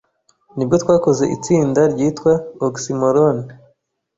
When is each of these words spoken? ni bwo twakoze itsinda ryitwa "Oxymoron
ni 0.55 0.63
bwo 0.67 0.75
twakoze 0.83 1.23
itsinda 1.35 1.81
ryitwa 1.93 2.31
"Oxymoron 2.67 3.37